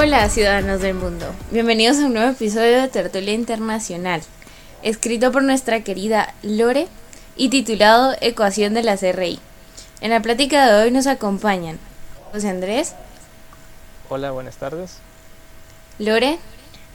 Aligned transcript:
Hola 0.00 0.30
ciudadanos 0.30 0.80
del 0.80 0.94
mundo, 0.94 1.34
bienvenidos 1.50 1.98
a 1.98 2.06
un 2.06 2.14
nuevo 2.14 2.30
episodio 2.30 2.82
de 2.82 2.86
Tertulia 2.86 3.34
Internacional, 3.34 4.20
escrito 4.84 5.32
por 5.32 5.42
nuestra 5.42 5.80
querida 5.80 6.34
Lore 6.44 6.86
y 7.34 7.48
titulado 7.48 8.14
Ecuación 8.20 8.74
de 8.74 8.84
la 8.84 8.96
CRI. 8.96 9.40
En 10.00 10.10
la 10.10 10.22
plática 10.22 10.68
de 10.68 10.84
hoy 10.84 10.92
nos 10.92 11.08
acompañan 11.08 11.80
José 12.30 12.48
Andrés. 12.48 12.94
Hola, 14.08 14.30
buenas 14.30 14.56
tardes. 14.56 14.98
Lore. 15.98 16.38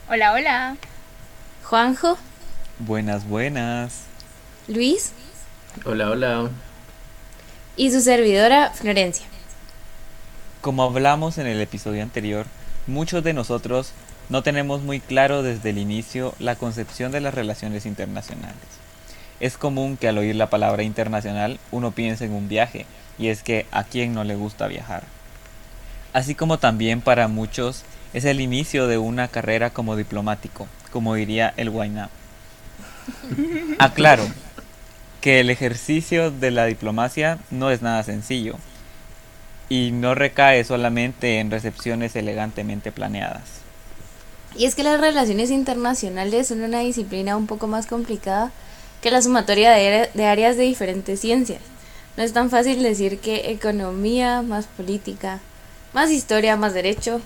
Hola, 0.10 0.32
hola. 0.32 0.78
Juanjo. 1.66 2.18
Buenas, 2.80 3.28
buenas. 3.28 4.04
Luis. 4.70 5.12
Hola, 5.84 6.10
hola. 6.10 6.50
Y 7.76 7.92
su 7.92 8.00
servidora, 8.00 8.72
Florencia. 8.74 9.26
Como 10.62 10.84
hablamos 10.84 11.38
en 11.38 11.48
el 11.48 11.60
episodio 11.60 12.02
anterior, 12.02 12.46
muchos 12.88 13.24
de 13.24 13.34
nosotros 13.34 13.94
no 14.30 14.44
tenemos 14.44 14.82
muy 14.82 15.00
claro 15.00 15.44
desde 15.44 15.70
el 15.72 15.78
inicio 15.78 16.34
la 16.40 16.56
concepción 16.56 17.12
de 17.12 17.22
las 17.22 17.34
relaciones 17.34 17.86
internacionales. 17.86 18.58
Es 19.40 19.58
común 19.58 19.98
que 19.98 20.08
al 20.08 20.18
oír 20.18 20.36
la 20.36 20.50
palabra 20.50 20.84
internacional 20.84 21.60
uno 21.72 21.92
piense 21.92 22.26
en 22.26 22.34
un 22.34 22.48
viaje, 22.48 22.86
y 23.18 23.28
es 23.28 23.44
que 23.44 23.66
a 23.72 23.84
quién 23.84 24.14
no 24.14 24.24
le 24.24 24.36
gusta 24.36 24.68
viajar. 24.68 25.04
Así 26.14 26.36
como 26.36 26.60
también 26.60 27.02
para 27.02 27.28
muchos 27.28 27.84
es 28.14 28.26
el 28.26 28.42
inicio 28.42 28.88
de 28.88 28.98
una 28.98 29.28
carrera 29.28 29.72
como 29.72 29.96
diplomático, 29.96 30.68
como 30.92 31.16
diría 31.16 31.54
el 31.58 31.70
Guainá. 31.70 32.10
Aclaro 33.80 34.28
que 35.22 35.40
el 35.40 35.50
ejercicio 35.50 36.32
de 36.32 36.52
la 36.52 36.66
diplomacia 36.66 37.40
no 37.50 37.72
es 37.72 37.82
nada 37.82 38.04
sencillo 38.04 38.58
y 39.70 39.92
no 39.92 40.16
recae 40.16 40.64
solamente 40.64 41.40
en 41.40 41.52
recepciones 41.52 42.16
elegantemente 42.16 42.92
planeadas. 42.92 43.44
Y 44.56 44.66
es 44.66 44.76
que 44.76 44.84
las 44.84 45.00
relaciones 45.00 45.50
internacionales 45.50 46.48
son 46.48 46.62
una 46.62 46.80
disciplina 46.80 47.38
un 47.38 47.48
poco 47.48 47.68
más 47.68 47.88
complicada 47.88 48.52
que 49.02 49.12
la 49.12 49.22
sumatoria 49.22 49.72
de, 49.72 50.10
de 50.14 50.26
áreas 50.26 50.58
de 50.58 50.64
diferentes 50.64 51.20
ciencias. 51.20 51.62
No 52.18 52.24
es 52.24 52.34
tan 52.34 52.50
fácil 52.52 52.84
decir 52.84 53.20
que 53.20 53.52
economía 53.52 54.44
más 54.44 54.68
política, 54.68 55.40
más 55.94 56.12
historia, 56.12 56.56
más 56.56 56.74
derecho, 56.74 57.20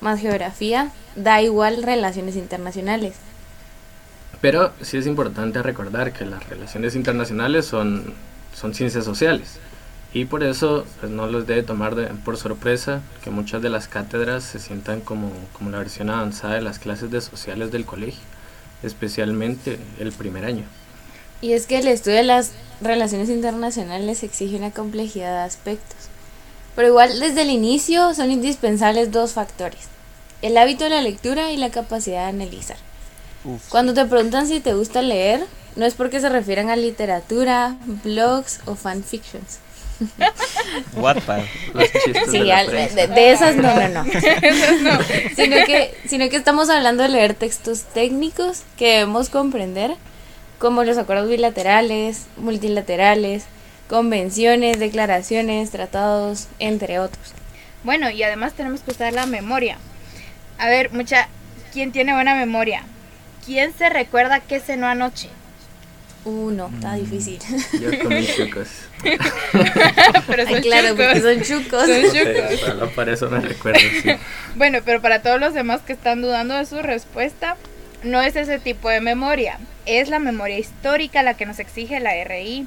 más 0.00 0.20
geografía, 0.20 0.92
da 1.16 1.42
igual 1.42 1.82
relaciones 1.82 2.36
internacionales. 2.36 3.14
Pero 4.40 4.72
sí 4.80 4.98
es 4.98 5.06
importante 5.06 5.60
recordar 5.62 6.12
que 6.12 6.24
las 6.24 6.48
relaciones 6.48 6.94
internacionales 6.94 7.66
son, 7.66 8.14
son 8.54 8.72
ciencias 8.72 9.04
sociales 9.04 9.58
y 10.14 10.24
por 10.24 10.42
eso 10.42 10.86
pues, 11.00 11.12
no 11.12 11.26
los 11.26 11.46
debe 11.46 11.62
tomar 11.62 11.94
por 12.24 12.36
sorpresa 12.36 13.02
que 13.22 13.30
muchas 13.30 13.60
de 13.60 13.68
las 13.68 13.88
cátedras 13.88 14.42
se 14.42 14.58
sientan 14.58 15.00
como, 15.00 15.30
como 15.52 15.70
la 15.70 15.78
versión 15.78 16.08
avanzada 16.08 16.54
de 16.54 16.62
las 16.62 16.78
clases 16.78 17.10
de 17.10 17.20
sociales 17.20 17.70
del 17.70 17.84
colegio, 17.84 18.22
especialmente 18.82 19.78
el 19.98 20.12
primer 20.12 20.44
año. 20.44 20.64
Y 21.40 21.52
es 21.52 21.66
que 21.66 21.78
el 21.78 21.88
estudio 21.88 22.16
de 22.16 22.24
las 22.24 22.52
relaciones 22.80 23.28
internacionales 23.28 24.22
exige 24.22 24.56
una 24.56 24.70
complejidad 24.70 25.36
de 25.36 25.44
aspectos. 25.44 25.96
Pero 26.74 26.88
igual 26.88 27.20
desde 27.20 27.42
el 27.42 27.50
inicio 27.50 28.14
son 28.14 28.30
indispensables 28.30 29.12
dos 29.12 29.32
factores, 29.32 29.88
el 30.42 30.56
hábito 30.56 30.84
de 30.84 30.90
la 30.90 31.02
lectura 31.02 31.52
y 31.52 31.56
la 31.56 31.70
capacidad 31.70 32.22
de 32.22 32.30
analizar. 32.30 32.76
Cuando 33.68 33.94
te 33.94 34.04
preguntan 34.04 34.46
si 34.46 34.60
te 34.60 34.74
gusta 34.74 35.02
leer, 35.02 35.44
no 35.76 35.86
es 35.86 35.94
porque 35.94 36.20
se 36.20 36.28
refieran 36.28 36.70
a 36.70 36.76
literatura, 36.76 37.76
blogs 38.04 38.60
o 38.66 38.74
fanfictions. 38.74 39.58
Wattpad. 40.96 41.42
Sí, 42.30 42.38
de, 42.38 43.06
de, 43.08 43.30
esas 43.32 43.56
no, 43.56 43.74
no, 43.88 44.04
no. 44.04 44.98
sino, 45.34 45.56
que, 45.66 45.94
sino 46.06 46.28
que 46.28 46.36
estamos 46.36 46.70
hablando 46.70 47.02
de 47.02 47.08
leer 47.08 47.34
textos 47.34 47.82
técnicos 47.82 48.62
que 48.76 48.98
debemos 48.98 49.28
comprender, 49.28 49.94
como 50.58 50.84
los 50.84 50.98
acuerdos 50.98 51.28
bilaterales, 51.28 52.26
multilaterales, 52.36 53.44
convenciones, 53.88 54.78
declaraciones, 54.78 55.70
tratados, 55.70 56.48
entre 56.58 56.98
otros. 56.98 57.32
Bueno, 57.84 58.10
y 58.10 58.22
además 58.22 58.52
tenemos 58.54 58.80
que 58.80 58.90
usar 58.90 59.12
la 59.12 59.26
memoria. 59.26 59.78
A 60.58 60.68
ver, 60.68 60.92
mucha, 60.92 61.28
¿quién 61.72 61.92
tiene 61.92 62.12
buena 62.12 62.34
memoria? 62.34 62.82
¿Quién 63.46 63.72
se 63.76 63.88
recuerda 63.88 64.40
qué 64.40 64.60
cenó 64.60 64.86
anoche? 64.86 65.28
Uh, 66.24 66.50
no, 66.50 66.68
está 66.68 66.92
mm. 66.92 67.00
difícil. 67.00 67.38
Yo 67.80 68.02
comí 68.02 68.26
chucos. 68.26 68.68
pero 70.26 70.46
son 70.48 70.60
claro, 70.60 70.88
chucos. 70.88 71.06
porque 71.06 71.20
son 71.20 71.42
chucos. 71.42 71.86
Son 71.86 72.02
chucos. 72.02 72.60
Solo 72.60 72.90
para 72.90 73.12
eso 73.12 73.30
me 73.30 73.40
recuerdo, 73.40 73.80
sí. 74.02 74.10
Bueno, 74.56 74.80
pero 74.84 75.00
para 75.00 75.22
todos 75.22 75.40
los 75.40 75.54
demás 75.54 75.80
que 75.82 75.92
están 75.92 76.20
dudando 76.20 76.54
de 76.54 76.66
su 76.66 76.82
respuesta, 76.82 77.56
no 78.02 78.20
es 78.20 78.36
ese 78.36 78.58
tipo 78.58 78.88
de 78.88 79.00
memoria. 79.00 79.58
Es 79.86 80.08
la 80.08 80.18
memoria 80.18 80.58
histórica 80.58 81.22
la 81.22 81.34
que 81.34 81.46
nos 81.46 81.58
exige 81.58 82.00
la 82.00 82.12
RI. 82.24 82.66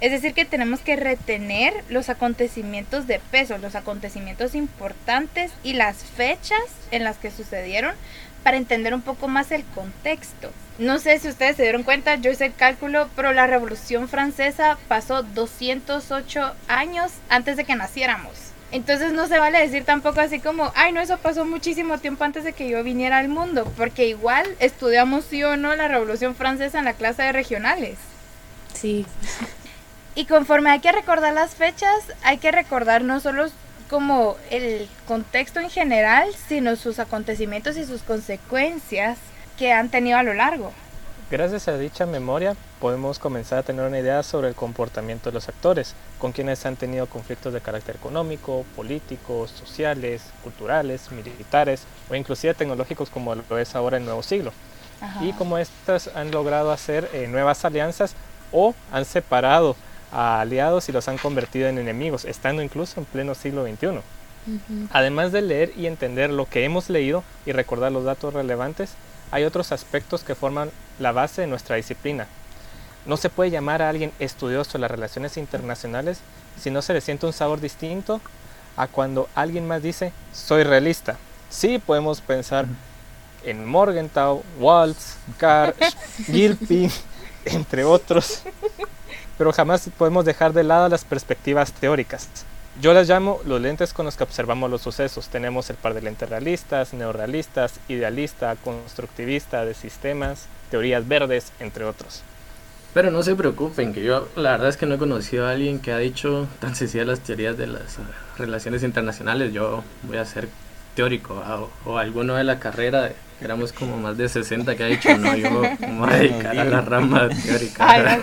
Es 0.00 0.10
decir, 0.10 0.34
que 0.34 0.44
tenemos 0.44 0.80
que 0.80 0.96
retener 0.96 1.72
los 1.88 2.08
acontecimientos 2.08 3.06
de 3.06 3.20
peso, 3.30 3.58
los 3.58 3.76
acontecimientos 3.76 4.56
importantes 4.56 5.52
y 5.62 5.74
las 5.74 5.98
fechas 5.98 6.60
en 6.90 7.04
las 7.04 7.18
que 7.18 7.30
sucedieron 7.30 7.94
para 8.42 8.56
entender 8.56 8.94
un 8.94 9.02
poco 9.02 9.28
más 9.28 9.52
el 9.52 9.64
contexto. 9.74 10.50
No 10.78 10.98
sé 10.98 11.18
si 11.18 11.28
ustedes 11.28 11.56
se 11.56 11.62
dieron 11.62 11.82
cuenta, 11.82 12.14
yo 12.16 12.30
hice 12.30 12.46
el 12.46 12.54
cálculo, 12.54 13.08
pero 13.14 13.32
la 13.32 13.46
Revolución 13.46 14.08
Francesa 14.08 14.78
pasó 14.88 15.22
208 15.22 16.54
años 16.66 17.12
antes 17.28 17.56
de 17.56 17.64
que 17.64 17.76
naciéramos. 17.76 18.32
Entonces 18.70 19.12
no 19.12 19.28
se 19.28 19.38
vale 19.38 19.60
decir 19.60 19.84
tampoco 19.84 20.20
así 20.20 20.40
como, 20.40 20.72
ay 20.74 20.92
no, 20.92 21.00
eso 21.02 21.18
pasó 21.18 21.44
muchísimo 21.44 21.98
tiempo 21.98 22.24
antes 22.24 22.42
de 22.42 22.54
que 22.54 22.70
yo 22.70 22.82
viniera 22.82 23.18
al 23.18 23.28
mundo, 23.28 23.70
porque 23.76 24.08
igual 24.08 24.46
estudiamos 24.60 25.26
sí 25.26 25.44
o 25.44 25.58
no 25.58 25.76
la 25.76 25.88
Revolución 25.88 26.34
Francesa 26.34 26.78
en 26.78 26.86
la 26.86 26.94
clase 26.94 27.22
de 27.22 27.32
regionales. 27.32 27.98
Sí. 28.74 29.06
Y 30.14 30.26
conforme 30.26 30.70
hay 30.70 30.80
que 30.80 30.92
recordar 30.92 31.32
las 31.32 31.54
fechas, 31.54 31.98
hay 32.22 32.36
que 32.36 32.50
recordar 32.50 33.02
no 33.02 33.18
solo 33.18 33.46
como 33.88 34.36
el 34.50 34.86
contexto 35.06 35.58
en 35.58 35.70
general, 35.70 36.28
sino 36.48 36.76
sus 36.76 36.98
acontecimientos 36.98 37.78
y 37.78 37.86
sus 37.86 38.02
consecuencias 38.02 39.16
que 39.58 39.72
han 39.72 39.88
tenido 39.88 40.18
a 40.18 40.22
lo 40.22 40.34
largo. 40.34 40.72
Gracias 41.30 41.66
a 41.66 41.78
dicha 41.78 42.04
memoria 42.04 42.54
podemos 42.78 43.18
comenzar 43.18 43.60
a 43.60 43.62
tener 43.62 43.86
una 43.86 43.98
idea 43.98 44.22
sobre 44.22 44.48
el 44.48 44.54
comportamiento 44.54 45.30
de 45.30 45.34
los 45.34 45.48
actores, 45.48 45.94
con 46.18 46.32
quienes 46.32 46.66
han 46.66 46.76
tenido 46.76 47.06
conflictos 47.06 47.54
de 47.54 47.60
carácter 47.62 47.96
económico, 47.96 48.66
políticos, 48.76 49.50
sociales, 49.50 50.24
culturales, 50.42 51.10
militares 51.10 51.84
o 52.10 52.14
inclusive 52.14 52.52
tecnológicos 52.52 53.08
como 53.08 53.34
lo 53.34 53.58
es 53.58 53.74
ahora 53.74 53.96
el 53.96 54.04
nuevo 54.04 54.22
siglo. 54.22 54.52
Y 55.20 55.32
como 55.32 55.58
estas 55.58 56.10
han 56.14 56.30
logrado 56.30 56.70
hacer 56.70 57.08
eh, 57.12 57.26
nuevas 57.28 57.64
alianzas 57.64 58.14
o 58.52 58.74
han 58.92 59.04
separado 59.04 59.74
a 60.12 60.40
aliados 60.40 60.88
y 60.88 60.92
los 60.92 61.08
han 61.08 61.18
convertido 61.18 61.68
en 61.68 61.78
enemigos, 61.78 62.24
estando 62.24 62.62
incluso 62.62 63.00
en 63.00 63.06
pleno 63.06 63.34
siglo 63.34 63.64
XXI. 63.64 64.00
Además 64.90 65.32
de 65.32 65.40
leer 65.40 65.72
y 65.76 65.86
entender 65.86 66.30
lo 66.30 66.46
que 66.46 66.64
hemos 66.64 66.90
leído 66.90 67.24
y 67.46 67.52
recordar 67.52 67.90
los 67.90 68.04
datos 68.04 68.34
relevantes, 68.34 68.94
hay 69.32 69.44
otros 69.44 69.72
aspectos 69.72 70.22
que 70.22 70.36
forman 70.36 70.70
la 71.00 71.10
base 71.10 71.40
de 71.40 71.46
nuestra 71.48 71.76
disciplina. 71.76 72.28
No 73.06 73.16
se 73.16 73.30
puede 73.30 73.50
llamar 73.50 73.82
a 73.82 73.88
alguien 73.88 74.12
estudioso 74.20 74.74
de 74.74 74.80
las 74.80 74.90
relaciones 74.90 75.36
internacionales 75.36 76.20
si 76.60 76.70
no 76.70 76.82
se 76.82 76.92
le 76.92 77.00
siente 77.00 77.26
un 77.26 77.32
sabor 77.32 77.60
distinto 77.60 78.20
a 78.76 78.86
cuando 78.86 79.28
alguien 79.34 79.66
más 79.66 79.82
dice 79.82 80.12
soy 80.32 80.62
realista. 80.62 81.16
Sí 81.50 81.78
podemos 81.84 82.20
pensar 82.20 82.66
en 83.42 83.66
Morgenthau, 83.66 84.44
Waltz, 84.58 85.16
Carr, 85.38 85.74
Gilpin, 86.26 86.90
entre 87.44 87.84
otros, 87.84 88.42
pero 89.36 89.52
jamás 89.52 89.88
podemos 89.98 90.24
dejar 90.24 90.52
de 90.52 90.62
lado 90.62 90.88
las 90.88 91.04
perspectivas 91.04 91.72
teóricas. 91.72 92.28
Yo 92.80 92.94
las 92.94 93.06
llamo 93.06 93.40
los 93.44 93.60
lentes 93.60 93.92
con 93.92 94.06
los 94.06 94.16
que 94.16 94.24
observamos 94.24 94.70
los 94.70 94.80
sucesos. 94.80 95.28
Tenemos 95.28 95.68
el 95.68 95.76
par 95.76 95.92
de 95.92 96.00
lentes 96.00 96.28
realistas, 96.28 96.94
neorrealistas, 96.94 97.74
idealista, 97.88 98.56
constructivista, 98.56 99.66
de 99.66 99.74
sistemas, 99.74 100.46
teorías 100.70 101.06
verdes, 101.06 101.52
entre 101.60 101.84
otros. 101.84 102.22
Pero 102.94 103.10
no 103.10 103.22
se 103.22 103.34
preocupen, 103.36 103.92
que 103.92 104.02
yo 104.02 104.28
la 104.36 104.52
verdad 104.52 104.68
es 104.70 104.78
que 104.78 104.86
no 104.86 104.94
he 104.94 104.98
conocido 104.98 105.46
a 105.46 105.52
alguien 105.52 105.80
que 105.80 105.92
ha 105.92 105.98
dicho 105.98 106.48
tan 106.60 106.74
sencillas 106.74 107.06
las 107.06 107.20
teorías 107.20 107.58
de 107.58 107.66
las 107.66 107.98
uh, 107.98 108.02
relaciones 108.38 108.82
internacionales. 108.82 109.52
Yo 109.52 109.84
voy 110.02 110.16
a 110.16 110.24
ser 110.24 110.48
teórico 110.94 111.42
o, 111.84 111.98
alguno 111.98 112.34
de 112.34 112.44
la 112.44 112.58
carrera, 112.58 113.12
éramos 113.40 113.72
como 113.72 113.98
más 113.98 114.16
de 114.16 114.28
60 114.28 114.76
que 114.76 114.84
ha 114.84 114.86
dicho, 114.86 115.16
no, 115.16 115.34
yo 115.36 115.50
me 115.50 115.98
voy 115.98 116.10
a 116.10 116.16
dedicar 116.16 116.58
a 116.58 116.64
la 116.64 116.80
rama 116.80 117.28
teórica. 117.28 118.20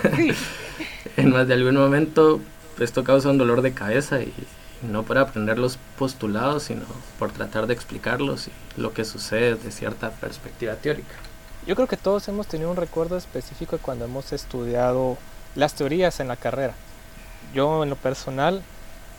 en 1.16 1.30
más 1.30 1.48
de 1.48 1.54
algún 1.54 1.76
momento 1.76 2.40
esto 2.84 3.04
causa 3.04 3.30
un 3.30 3.38
dolor 3.38 3.62
de 3.62 3.72
cabeza 3.72 4.20
y 4.20 4.32
no 4.82 5.02
para 5.02 5.22
aprender 5.22 5.58
los 5.58 5.78
postulados, 5.98 6.64
sino 6.64 6.82
por 7.18 7.32
tratar 7.32 7.66
de 7.66 7.74
explicarlos 7.74 8.48
y 8.48 8.52
lo 8.80 8.92
que 8.92 9.04
sucede 9.04 9.54
desde 9.54 9.70
cierta 9.70 10.10
perspectiva 10.10 10.74
teórica. 10.74 11.14
Yo 11.66 11.76
creo 11.76 11.86
que 11.86 11.96
todos 11.96 12.26
hemos 12.28 12.46
tenido 12.46 12.70
un 12.70 12.76
recuerdo 12.76 13.16
específico 13.16 13.78
cuando 13.82 14.06
hemos 14.06 14.32
estudiado 14.32 15.18
las 15.54 15.74
teorías 15.74 16.20
en 16.20 16.28
la 16.28 16.36
carrera. 16.36 16.74
Yo 17.54 17.82
en 17.82 17.90
lo 17.90 17.96
personal 17.96 18.62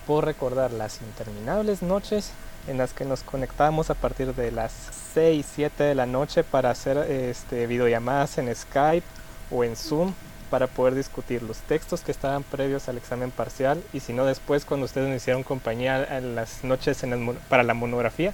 puedo 0.07 0.21
recordar 0.21 0.71
las 0.71 1.01
interminables 1.01 1.83
noches 1.83 2.31
en 2.67 2.77
las 2.77 2.93
que 2.93 3.05
nos 3.05 3.23
conectábamos 3.23 3.89
a 3.89 3.95
partir 3.95 4.33
de 4.33 4.51
las 4.51 4.71
6, 5.13 5.45
7 5.55 5.83
de 5.83 5.95
la 5.95 6.05
noche 6.05 6.43
para 6.43 6.71
hacer 6.71 6.97
este, 6.97 7.67
videollamadas 7.67 8.37
en 8.37 8.53
Skype 8.55 9.05
o 9.51 9.63
en 9.63 9.75
Zoom 9.75 10.13
para 10.51 10.67
poder 10.67 10.93
discutir 10.93 11.41
los 11.41 11.57
textos 11.59 12.01
que 12.01 12.11
estaban 12.11 12.43
previos 12.43 12.89
al 12.89 12.97
examen 12.97 13.31
parcial 13.31 13.81
y 13.93 14.01
si 14.01 14.11
no 14.11 14.25
después 14.25 14.65
cuando 14.65 14.85
ustedes 14.85 15.09
me 15.09 15.15
hicieron 15.15 15.43
compañía 15.43 16.05
en 16.17 16.35
las 16.35 16.63
noches 16.65 17.01
en 17.03 17.35
para 17.49 17.63
la 17.63 17.73
monografía 17.73 18.33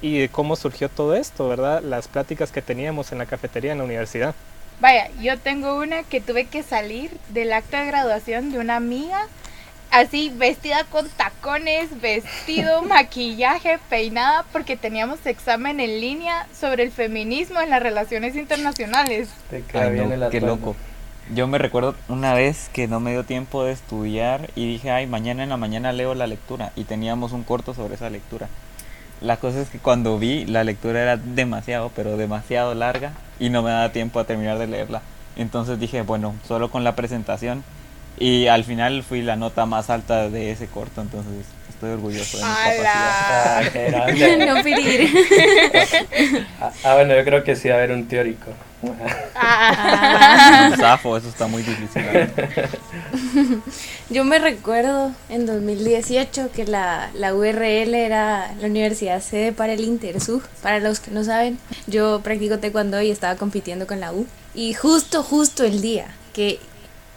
y 0.00 0.18
de 0.20 0.28
cómo 0.28 0.56
surgió 0.56 0.88
todo 0.88 1.16
esto, 1.16 1.48
¿verdad? 1.48 1.82
Las 1.82 2.06
pláticas 2.06 2.52
que 2.52 2.62
teníamos 2.62 3.10
en 3.12 3.18
la 3.18 3.26
cafetería 3.26 3.72
en 3.72 3.78
la 3.78 3.84
universidad. 3.84 4.34
Vaya, 4.80 5.08
yo 5.20 5.38
tengo 5.38 5.78
una 5.78 6.04
que 6.04 6.20
tuve 6.20 6.46
que 6.46 6.62
salir 6.62 7.10
del 7.30 7.52
acto 7.52 7.76
de 7.76 7.86
graduación 7.86 8.52
de 8.52 8.58
una 8.58 8.76
amiga, 8.76 9.26
así 9.90 10.30
vestida 10.36 10.84
con 10.84 11.08
tacones, 11.08 12.00
vestido, 12.00 12.82
maquillaje, 12.82 13.78
peinada, 13.88 14.44
porque 14.52 14.76
teníamos 14.76 15.24
examen 15.26 15.80
en 15.80 16.00
línea 16.00 16.46
sobre 16.58 16.84
el 16.84 16.92
feminismo 16.92 17.60
en 17.60 17.70
las 17.70 17.82
relaciones 17.82 18.36
internacionales. 18.36 19.30
Te 19.50 19.64
qué 20.30 20.40
loco. 20.40 20.76
Yo 21.34 21.48
me 21.48 21.58
recuerdo 21.58 21.96
una 22.08 22.34
vez 22.34 22.70
que 22.72 22.86
no 22.86 23.00
me 23.00 23.10
dio 23.10 23.24
tiempo 23.24 23.64
de 23.64 23.72
estudiar 23.72 24.48
y 24.54 24.68
dije, 24.68 24.92
ay, 24.92 25.08
mañana 25.08 25.42
en 25.42 25.48
la 25.48 25.56
mañana 25.56 25.90
leo 25.90 26.14
la 26.14 26.28
lectura 26.28 26.70
y 26.76 26.84
teníamos 26.84 27.32
un 27.32 27.42
corto 27.42 27.74
sobre 27.74 27.96
esa 27.96 28.10
lectura. 28.10 28.48
La 29.20 29.38
cosa 29.38 29.60
es 29.60 29.68
que 29.68 29.80
cuando 29.80 30.20
vi 30.20 30.44
la 30.44 30.62
lectura 30.62 31.02
era 31.02 31.16
demasiado, 31.16 31.90
pero 31.96 32.16
demasiado 32.16 32.74
larga 32.76 33.10
y 33.40 33.50
no 33.50 33.62
me 33.62 33.70
daba 33.70 33.90
tiempo 33.90 34.20
a 34.20 34.24
terminar 34.24 34.58
de 34.58 34.68
leerla. 34.68 35.02
Entonces 35.34 35.80
dije, 35.80 36.02
bueno, 36.02 36.32
solo 36.46 36.70
con 36.70 36.84
la 36.84 36.94
presentación 36.94 37.64
y 38.18 38.46
al 38.46 38.64
final 38.64 39.02
fui 39.02 39.22
la 39.22 39.36
nota 39.36 39.66
más 39.66 39.90
alta 39.90 40.28
de 40.30 40.50
ese 40.50 40.66
corto, 40.66 41.00
entonces 41.00 41.46
estoy 41.68 41.90
orgulloso 41.90 42.38
de 42.38 42.44
mi 42.44 42.50
capacidad. 42.50 43.62
Ah, 43.94 44.54
no 44.54 44.62
pedir. 44.62 46.46
Ah, 46.60 46.72
ah, 46.84 46.94
bueno, 46.94 47.14
yo 47.14 47.24
creo 47.24 47.44
que 47.44 47.54
sí 47.54 47.68
va 47.68 47.74
a 47.74 47.78
haber 47.78 47.92
un 47.92 48.08
teórico. 48.08 48.50
Ah. 49.34 50.72
Zafo, 50.76 51.16
eso 51.16 51.28
está 51.28 51.46
muy 51.46 51.62
difícil. 51.62 52.02
Yo 54.10 54.24
me 54.24 54.38
recuerdo 54.38 55.12
en 55.28 55.46
2018 55.46 56.50
que 56.54 56.64
la, 56.64 57.10
la 57.14 57.34
URL 57.34 57.94
era 57.94 58.54
la 58.60 58.66
universidad 58.66 59.20
sede 59.20 59.52
para 59.52 59.72
el 59.72 59.80
Intersub. 59.80 60.42
Para 60.62 60.80
los 60.80 61.00
que 61.00 61.10
no 61.10 61.24
saben, 61.24 61.58
yo 61.86 62.20
practico 62.22 62.58
taekwondo 62.58 63.00
y 63.02 63.10
estaba 63.10 63.36
compitiendo 63.36 63.86
con 63.86 64.00
la 64.00 64.12
U. 64.12 64.26
Y 64.54 64.74
justo, 64.74 65.22
justo 65.22 65.64
el 65.64 65.80
día 65.82 66.06
que 66.32 66.60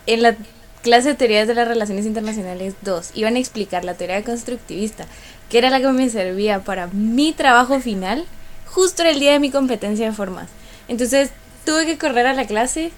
en 0.06 0.24
la 0.24 0.36
clase 0.81 1.10
de 1.10 1.16
teorías 1.16 1.48
de 1.48 1.56
las 1.56 1.68
relaciones 1.68 2.06
internacionales 2.06 2.74
2 2.81 3.12
iban 3.16 3.36
a 3.36 3.40
explicar 3.40 3.84
la 3.86 3.96
teoría 3.96 4.24
constructivista, 4.24 5.06
que 5.50 5.58
era 5.58 5.70
la 5.70 5.80
que 5.80 5.88
me 5.90 6.10
servía 6.10 6.60
para 6.60 6.88
mi 6.88 7.34
trabajo 7.34 7.80
final, 7.80 8.26
justo 8.66 9.04
el 9.04 9.20
día 9.20 9.34
de 9.34 9.40
mi 9.40 9.52
competencia 9.52 10.06
de 10.06 10.14
formas. 10.14 10.48
Entonces 10.88 11.31
tuve 11.66 11.86
que 11.86 11.98
correr 11.98 12.28
a 12.28 12.34
la 12.34 12.46
clase, 12.46 12.92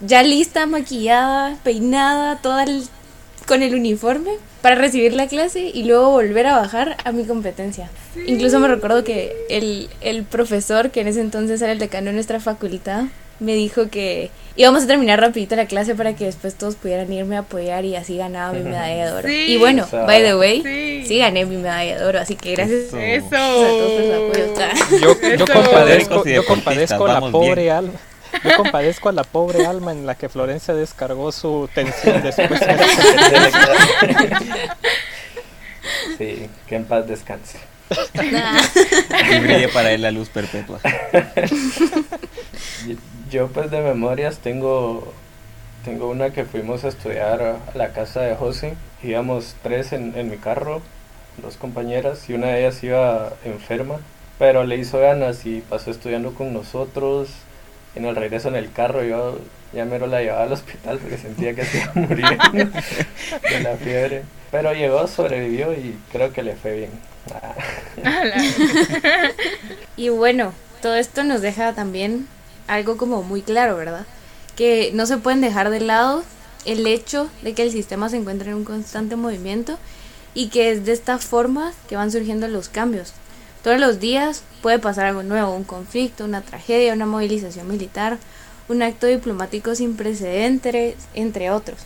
ya 0.00 0.22
lista, 0.22 0.66
maquillada, 0.66 1.56
peinada, 1.62 2.38
toda 2.38 2.64
con 3.46 3.62
el 3.62 3.74
uniforme 3.74 4.32
para 4.60 4.74
recibir 4.74 5.14
la 5.14 5.28
clase 5.28 5.70
y 5.72 5.84
luego 5.84 6.10
volver 6.10 6.48
a 6.48 6.56
bajar 6.56 6.96
a 7.04 7.12
mi 7.12 7.24
competencia. 7.24 7.88
Incluso 8.26 8.58
me 8.58 8.66
recuerdo 8.66 9.04
que 9.04 9.36
el, 9.48 9.88
el 10.00 10.24
profesor, 10.24 10.90
que 10.90 11.00
en 11.00 11.08
ese 11.08 11.20
entonces 11.20 11.62
era 11.62 11.70
el 11.70 11.78
decano 11.78 12.06
de 12.06 12.14
nuestra 12.14 12.40
facultad, 12.40 13.04
me 13.38 13.54
dijo 13.54 13.88
que 13.90 14.30
íbamos 14.56 14.84
a 14.84 14.86
terminar 14.86 15.20
rapidito 15.20 15.56
la 15.56 15.66
clase 15.66 15.94
para 15.94 16.14
que 16.14 16.24
después 16.24 16.54
todos 16.54 16.76
pudieran 16.76 17.12
irme 17.12 17.36
a 17.36 17.40
apoyar 17.40 17.84
y 17.84 17.94
así 17.96 18.16
ganaba 18.16 18.52
mi 18.52 18.60
medalla 18.60 19.06
de 19.06 19.12
oro. 19.12 19.28
y 19.28 19.56
bueno, 19.58 19.86
by 19.90 20.22
the 20.22 20.36
way, 20.36 21.04
sí. 21.06 21.18
gané 21.18 21.44
mi 21.44 21.56
medalla 21.56 21.98
de 21.98 22.04
oro, 22.04 22.18
así 22.18 22.36
que 22.36 22.52
gracias 22.52 22.92
Eso. 22.94 23.26
a 23.26 23.38
todos 23.38 23.92
por 23.92 24.02
su 24.02 24.12
apoyo. 24.12 24.46
Yo, 25.00 25.36
yo 25.36 25.46
compadezco, 25.46 26.24
yo 26.24 26.46
compadezco 26.46 27.06
a 27.06 27.20
la 27.20 27.30
pobre 27.30 27.70
alma. 27.70 27.94
Yo 28.44 28.56
compadezco 28.56 29.08
a 29.08 29.12
la 29.12 29.24
pobre 29.24 29.66
alma 29.66 29.92
en 29.92 30.04
la 30.04 30.14
que 30.14 30.28
Florencia 30.28 30.74
descargó 30.74 31.32
su 31.32 31.70
tensión 31.74 32.22
después. 32.22 32.60
sí, 36.18 36.50
que 36.66 36.76
en 36.76 36.84
paz 36.84 37.06
descanse. 37.06 37.58
y 38.14 39.38
brille 39.40 39.68
para 39.68 39.92
él 39.92 40.02
la 40.02 40.10
luz 40.10 40.28
perpetua. 40.28 40.80
Yo 43.30 43.48
pues 43.48 43.70
de 43.70 43.80
memorias 43.80 44.38
tengo, 44.38 45.12
tengo 45.84 46.08
una 46.08 46.30
que 46.30 46.44
fuimos 46.44 46.84
a 46.84 46.88
estudiar 46.88 47.42
a 47.42 47.58
la 47.74 47.92
casa 47.92 48.20
de 48.20 48.34
José. 48.34 48.74
Íbamos 49.02 49.56
tres 49.62 49.92
en, 49.92 50.16
en 50.16 50.30
mi 50.30 50.36
carro, 50.36 50.82
dos 51.42 51.56
compañeras, 51.56 52.28
y 52.28 52.34
una 52.34 52.48
de 52.48 52.60
ellas 52.60 52.82
iba 52.82 53.32
enferma, 53.44 53.96
pero 54.38 54.64
le 54.64 54.76
hizo 54.76 55.00
ganas 55.00 55.46
y 55.46 55.60
pasó 55.60 55.90
estudiando 55.90 56.34
con 56.34 56.52
nosotros. 56.52 57.30
En 57.94 58.04
el 58.04 58.14
regreso 58.14 58.48
en 58.48 58.56
el 58.56 58.72
carro 58.72 59.02
yo 59.02 59.38
ya 59.72 59.84
mero 59.84 60.06
la 60.06 60.20
llevaba 60.20 60.44
al 60.44 60.52
hospital 60.52 60.98
porque 60.98 61.18
sentía 61.18 61.54
que 61.54 61.64
se 61.64 61.78
iba 61.78 61.92
a 61.94 61.98
morir 61.98 62.24
de 62.52 63.60
la 63.60 63.76
fiebre. 63.76 64.22
Pero 64.50 64.72
llegó, 64.72 65.06
sobrevivió 65.06 65.72
y 65.72 65.98
creo 66.12 66.32
que 66.32 66.42
le 66.42 66.54
fue 66.54 66.76
bien. 66.76 66.90
y 69.96 70.08
bueno, 70.08 70.52
todo 70.82 70.96
esto 70.96 71.24
nos 71.24 71.40
deja 71.40 71.74
también 71.74 72.26
algo 72.68 72.96
como 72.96 73.22
muy 73.22 73.42
claro, 73.42 73.76
¿verdad? 73.76 74.06
Que 74.56 74.90
no 74.94 75.06
se 75.06 75.18
pueden 75.18 75.40
dejar 75.40 75.70
de 75.70 75.80
lado 75.80 76.24
el 76.64 76.86
hecho 76.86 77.28
de 77.42 77.54
que 77.54 77.62
el 77.62 77.70
sistema 77.70 78.08
se 78.08 78.16
encuentra 78.16 78.50
en 78.50 78.56
un 78.56 78.64
constante 78.64 79.16
movimiento 79.16 79.78
y 80.34 80.48
que 80.48 80.70
es 80.70 80.84
de 80.84 80.92
esta 80.92 81.18
forma 81.18 81.72
que 81.88 81.96
van 81.96 82.12
surgiendo 82.12 82.48
los 82.48 82.68
cambios. 82.68 83.12
Todos 83.62 83.80
los 83.80 83.98
días 83.98 84.42
puede 84.62 84.78
pasar 84.78 85.06
algo 85.06 85.22
nuevo, 85.22 85.54
un 85.54 85.64
conflicto, 85.64 86.24
una 86.24 86.42
tragedia, 86.42 86.92
una 86.92 87.06
movilización 87.06 87.68
militar, 87.68 88.18
un 88.68 88.82
acto 88.82 89.06
diplomático 89.06 89.74
sin 89.74 89.96
precedentes, 89.96 90.96
entre 91.14 91.50
otros. 91.50 91.78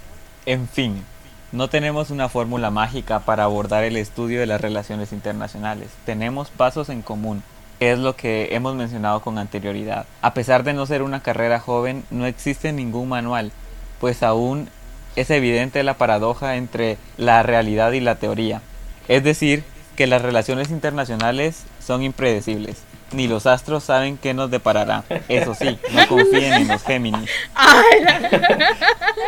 En 0.46 0.68
fin, 0.68 1.04
no 1.52 1.68
tenemos 1.68 2.10
una 2.10 2.28
fórmula 2.28 2.70
mágica 2.70 3.20
para 3.20 3.44
abordar 3.44 3.84
el 3.84 3.96
estudio 3.96 4.40
de 4.40 4.46
las 4.46 4.60
relaciones 4.60 5.12
internacionales. 5.12 5.88
Tenemos 6.06 6.50
pasos 6.50 6.88
en 6.88 7.02
común, 7.02 7.42
es 7.80 7.98
lo 7.98 8.14
que 8.14 8.48
hemos 8.52 8.76
mencionado 8.76 9.20
con 9.20 9.38
anterioridad. 9.38 10.06
A 10.22 10.34
pesar 10.34 10.62
de 10.62 10.74
no 10.74 10.86
ser 10.86 11.02
una 11.02 11.22
carrera 11.22 11.58
joven, 11.58 12.04
no 12.10 12.26
existe 12.26 12.72
ningún 12.72 13.08
manual, 13.08 13.52
pues 14.00 14.22
aún 14.22 14.68
es 15.16 15.30
evidente 15.30 15.82
la 15.82 15.94
paradoja 15.94 16.56
entre 16.56 16.98
la 17.16 17.42
realidad 17.42 17.92
y 17.92 18.00
la 18.00 18.16
teoría. 18.16 18.62
Es 19.08 19.24
decir, 19.24 19.64
que 19.96 20.06
las 20.06 20.22
relaciones 20.22 20.70
internacionales 20.70 21.64
son 21.84 22.02
impredecibles. 22.02 22.82
Ni 23.12 23.26
los 23.26 23.46
astros 23.46 23.84
saben 23.84 24.16
qué 24.16 24.34
nos 24.34 24.50
deparará. 24.50 25.04
Eso 25.28 25.54
sí, 25.54 25.78
no 25.92 26.06
confíen 26.08 26.52
en 26.54 26.68
los 26.68 26.82
Géminis. 26.82 27.30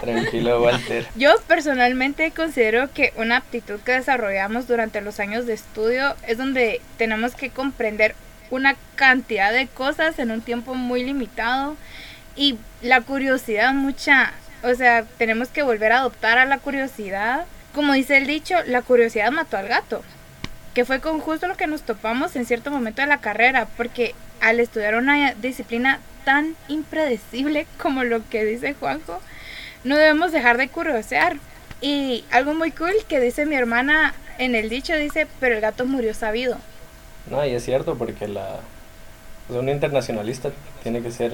Tranquilo, 0.00 0.62
Walter. 0.62 1.06
Yo 1.16 1.34
personalmente 1.46 2.30
considero 2.30 2.92
que 2.92 3.12
una 3.16 3.38
aptitud 3.38 3.80
que 3.80 3.92
desarrollamos 3.92 4.68
durante 4.68 5.00
los 5.00 5.18
años 5.20 5.46
de 5.46 5.54
estudio 5.54 6.14
es 6.26 6.38
donde 6.38 6.80
tenemos 6.96 7.34
que 7.34 7.50
comprender 7.50 8.14
una 8.50 8.76
cantidad 8.94 9.52
de 9.52 9.66
cosas 9.66 10.18
en 10.18 10.30
un 10.30 10.42
tiempo 10.42 10.74
muy 10.74 11.02
limitado 11.02 11.76
y 12.36 12.58
la 12.82 13.00
curiosidad 13.00 13.72
mucha, 13.72 14.32
o 14.62 14.74
sea, 14.74 15.04
tenemos 15.18 15.48
que 15.48 15.62
volver 15.62 15.92
a 15.92 15.98
adoptar 15.98 16.38
a 16.38 16.44
la 16.44 16.58
curiosidad. 16.58 17.46
Como 17.74 17.94
dice 17.94 18.18
el 18.18 18.26
dicho, 18.26 18.56
la 18.66 18.82
curiosidad 18.82 19.30
mató 19.30 19.56
al 19.56 19.68
gato, 19.68 20.02
que 20.74 20.84
fue 20.84 21.00
con 21.00 21.20
justo 21.20 21.46
lo 21.46 21.56
que 21.56 21.66
nos 21.66 21.82
topamos 21.82 22.34
en 22.36 22.46
cierto 22.46 22.70
momento 22.70 23.02
de 23.02 23.08
la 23.08 23.20
carrera, 23.20 23.66
porque 23.76 24.14
al 24.40 24.60
estudiar 24.60 24.94
una 24.94 25.34
disciplina 25.34 26.00
tan 26.24 26.56
impredecible 26.68 27.66
como 27.82 28.04
lo 28.04 28.28
que 28.28 28.44
dice 28.44 28.74
Juanjo, 28.74 29.20
no 29.84 29.96
debemos 29.96 30.32
dejar 30.32 30.56
de 30.58 30.68
curiosear. 30.68 31.36
Y 31.80 32.24
algo 32.30 32.54
muy 32.54 32.70
cool 32.70 32.94
que 33.08 33.18
dice 33.18 33.44
mi 33.44 33.56
hermana 33.56 34.14
en 34.38 34.54
el 34.54 34.68
dicho 34.68 34.94
dice, 34.94 35.26
pero 35.40 35.56
el 35.56 35.60
gato 35.60 35.84
murió 35.84 36.14
sabido. 36.14 36.56
No, 37.28 37.44
y 37.44 37.54
es 37.54 37.64
cierto 37.64 37.96
porque 37.96 38.28
la 38.28 38.60
pues, 39.48 39.58
un 39.58 39.68
internacionalista 39.68 40.50
tiene 40.82 41.02
que 41.02 41.10
ser 41.10 41.32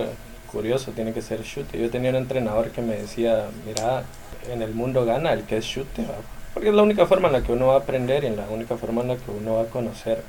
curioso, 0.51 0.93
tiene 0.93 1.13
que 1.13 1.23
ser 1.23 1.43
chute. 1.43 1.79
Yo 1.79 1.91
tenía 1.91 2.11
un 2.11 2.17
entrenador 2.17 2.71
que 2.71 2.81
me 2.81 2.97
decía, 2.97 3.47
mira, 3.67 4.05
en 4.51 4.63
el 4.63 4.75
mundo 4.75 5.05
gana 5.05 5.33
el 5.33 5.45
que 5.45 5.59
es 5.59 5.67
chute, 5.67 6.05
porque 6.55 6.69
es 6.71 6.75
la 6.75 6.83
única 6.83 7.07
forma 7.07 7.29
en 7.29 7.35
la 7.35 7.43
que 7.43 7.53
uno 7.53 7.69
va 7.69 7.75
a 7.75 7.79
aprender 7.79 8.25
y 8.25 8.29
en 8.29 8.37
la 8.37 8.49
única 8.49 8.77
forma 8.77 9.03
en 9.03 9.09
la 9.09 9.17
que 9.17 9.31
uno 9.31 9.55
va 9.55 9.63
a 9.63 9.67
conocer 9.67 10.23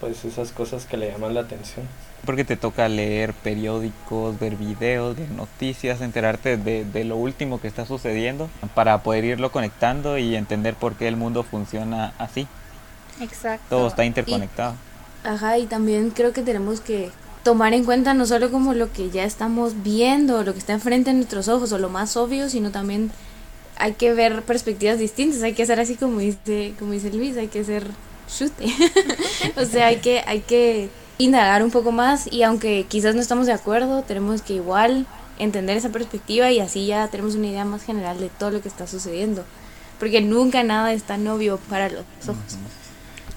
pues 0.00 0.24
esas 0.24 0.52
cosas 0.52 0.86
que 0.86 0.96
le 0.96 1.10
llaman 1.10 1.34
la 1.34 1.40
atención. 1.40 1.86
Porque 2.26 2.44
te 2.44 2.56
toca 2.56 2.88
leer 2.88 3.32
periódicos, 3.34 4.38
ver 4.38 4.56
videos, 4.56 5.16
ver 5.16 5.30
noticias, 5.30 6.00
enterarte 6.00 6.56
de, 6.56 6.84
de 6.84 7.04
lo 7.04 7.16
último 7.16 7.60
que 7.60 7.68
está 7.68 7.86
sucediendo 7.86 8.48
para 8.74 9.02
poder 9.02 9.24
irlo 9.24 9.52
conectando 9.52 10.18
y 10.18 10.34
entender 10.34 10.74
por 10.74 10.94
qué 10.94 11.08
el 11.08 11.16
mundo 11.16 11.42
funciona 11.42 12.12
así. 12.18 12.46
Exacto. 13.20 13.64
Todo 13.68 13.88
está 13.88 14.04
interconectado. 14.04 14.74
Ajá, 15.22 15.58
y 15.58 15.66
también 15.66 16.10
creo 16.10 16.32
que 16.32 16.42
tenemos 16.42 16.80
que 16.80 17.10
tomar 17.42 17.74
en 17.74 17.84
cuenta 17.84 18.14
no 18.14 18.26
solo 18.26 18.50
como 18.50 18.74
lo 18.74 18.92
que 18.92 19.10
ya 19.10 19.24
estamos 19.24 19.82
viendo, 19.82 20.42
lo 20.42 20.52
que 20.52 20.58
está 20.58 20.72
enfrente 20.72 21.10
de 21.10 21.16
nuestros 21.16 21.48
ojos 21.48 21.72
o 21.72 21.78
lo 21.78 21.90
más 21.90 22.16
obvio, 22.16 22.48
sino 22.48 22.70
también 22.70 23.10
hay 23.76 23.92
que 23.94 24.12
ver 24.12 24.42
perspectivas 24.42 24.98
distintas, 24.98 25.42
hay 25.42 25.52
que 25.52 25.66
ser 25.66 25.80
así 25.80 25.96
como 25.96 26.18
dice, 26.20 26.74
como 26.78 26.92
dice 26.92 27.12
Luis, 27.12 27.36
hay 27.36 27.48
que 27.48 27.64
ser 27.64 27.86
chute. 28.28 28.66
o 29.56 29.64
sea, 29.64 29.86
hay 29.86 29.96
que, 29.96 30.22
hay 30.26 30.40
que 30.40 30.88
indagar 31.18 31.62
un 31.62 31.70
poco 31.70 31.92
más 31.92 32.32
y 32.32 32.42
aunque 32.42 32.86
quizás 32.88 33.14
no 33.14 33.20
estamos 33.20 33.46
de 33.46 33.52
acuerdo, 33.52 34.02
tenemos 34.02 34.42
que 34.42 34.54
igual 34.54 35.06
entender 35.38 35.76
esa 35.76 35.90
perspectiva 35.90 36.50
y 36.50 36.60
así 36.60 36.86
ya 36.86 37.08
tenemos 37.08 37.34
una 37.34 37.48
idea 37.48 37.64
más 37.64 37.82
general 37.82 38.18
de 38.18 38.28
todo 38.28 38.50
lo 38.50 38.62
que 38.62 38.68
está 38.68 38.86
sucediendo. 38.86 39.44
Porque 39.98 40.20
nunca 40.20 40.62
nada 40.62 40.92
es 40.92 41.04
tan 41.04 41.26
obvio 41.28 41.58
para 41.68 41.88
los 41.88 42.04
ojos. 42.26 42.58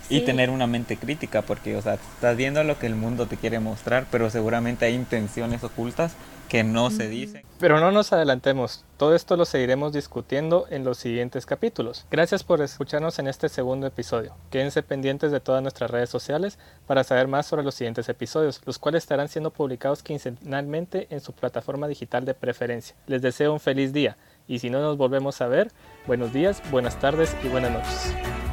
Y 0.10 0.22
tener 0.22 0.50
una 0.50 0.68
mente 0.68 0.98
crítica, 0.98 1.42
porque, 1.42 1.76
o 1.76 1.82
sea, 1.82 1.96
estás 1.96 2.38
viendo 2.38 2.64
lo 2.64 2.80
que 2.80 2.88
el 2.88 2.96
mundo 2.96 3.28
te 3.28 3.38
quiere 3.38 3.60
mostrar, 3.60 4.06
pero 4.10 4.30
seguramente 4.30 4.86
hay 4.86 4.94
intenciones 4.94 5.64
ocultas 5.64 6.16
que 6.48 6.64
no 6.64 6.90
se 6.90 7.08
dicen. 7.08 7.44
Pero 7.60 7.80
no 7.80 7.92
nos 7.92 8.14
adelantemos, 8.14 8.86
todo 8.98 9.16
esto 9.16 9.36
lo 9.36 9.46
seguiremos 9.46 9.94
discutiendo 9.94 10.66
en 10.70 10.84
los 10.84 10.98
siguientes 10.98 11.46
capítulos. 11.46 12.06
Gracias 12.10 12.44
por 12.44 12.62
escucharnos 12.62 13.20
en 13.20 13.28
este 13.28 13.50
segundo 13.50 13.88
episodio. 13.88 14.36
Quédense 14.50 14.84
pendientes 14.84 15.32
de 15.32 15.40
todas 15.40 15.62
nuestras 15.62 15.92
redes 15.92 16.10
sociales 16.10 16.58
para 16.86 17.04
saber 17.04 17.28
más 17.28 17.46
sobre 17.46 17.64
los 17.64 17.76
siguientes 17.76 18.08
episodios, 18.10 18.62
los 18.66 18.80
cuales 18.80 19.04
estarán 19.04 19.28
siendo 19.28 19.52
publicados 19.52 20.04
quincenalmente 20.04 21.08
en 21.10 21.20
su 21.20 21.34
plataforma 21.34 21.88
digital 21.88 22.26
de 22.26 22.34
preferencia. 22.34 22.96
Les 23.08 23.22
deseo 23.22 23.54
un 23.54 23.60
feliz 23.60 23.92
día 23.92 24.18
y 24.48 24.60
si 24.60 24.70
no 24.70 24.80
nos 24.82 24.98
volvemos 24.98 25.42
a 25.42 25.48
ver, 25.48 25.72
buenos 26.06 26.32
días, 26.32 26.62
buenas 26.72 27.00
tardes 27.00 27.36
y 27.44 27.50
buenas 27.50 27.72
noches. 27.72 28.47